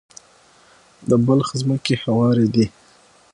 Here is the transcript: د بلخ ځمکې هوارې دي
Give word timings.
د 1.09 1.11
بلخ 1.25 1.47
ځمکې 1.61 1.95
هوارې 2.03 2.47
دي 2.53 2.65